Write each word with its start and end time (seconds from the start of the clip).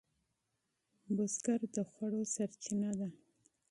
بزګر 1.15 1.61
د 1.75 1.77
خوړو 1.91 2.21
سرچینه 2.33 2.91
ده 2.99 3.09